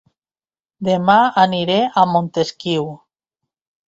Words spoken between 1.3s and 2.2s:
aniré a